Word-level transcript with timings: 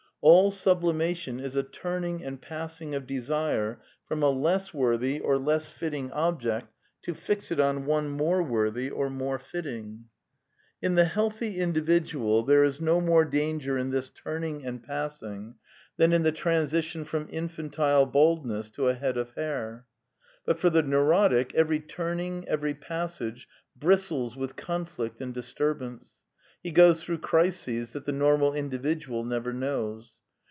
All 0.23 0.51
sublimation 0.51 1.39
is 1.39 1.55
a 1.55 1.63
turning 1.63 2.23
and 2.23 2.39
passing 2.39 2.93
of 2.93 3.07
desire 3.07 3.81
from 4.05 4.21
a 4.21 4.29
less 4.29 4.71
worthy 4.71 5.19
or 5.19 5.39
less 5.39 5.67
fitting 5.67 6.11
object 6.11 6.67
to 7.01 7.15
fix 7.15 7.49
it 7.49 7.59
on 7.59 7.87
one 7.87 8.09
more 8.09 8.43
worthy 8.43 8.87
or 8.91 9.09
more 9.09 9.39
fitting. 9.39 10.09
In 10.79 10.93
the 10.93 11.05
healthy 11.05 11.57
individual 11.57 12.43
there 12.43 12.63
is 12.63 12.79
no 12.79 13.01
more 13.01 13.25
danger 13.25 13.79
in 13.79 13.89
this 13.89 14.11
turning 14.11 14.63
and 14.63 14.83
passing 14.83 15.55
than 15.97 16.13
in 16.13 16.21
the 16.21 16.31
transition 16.31 17.03
from 17.03 17.27
infantile 17.31 18.05
baldness 18.05 18.69
to 18.73 18.89
a 18.89 18.93
head 18.93 19.17
of 19.17 19.33
hair. 19.33 19.87
But 20.45 20.59
for 20.59 20.69
the 20.69 20.83
neuro 20.83 21.29
tic 21.29 21.55
every 21.55 21.79
turning, 21.79 22.47
every 22.47 22.75
passage, 22.75 23.47
bristles 23.75 24.37
with 24.37 24.55
conflict 24.55 25.17
and^disturb 25.17 25.81
ance. 25.81 26.17
He 26.63 26.71
goes 26.71 27.01
through 27.01 27.17
crises 27.17 27.93
that 27.93 28.05
the 28.05 28.11
normal 28.11 28.53
individual 28.53 29.23
never 29.23 29.51
knows. 29.51 30.11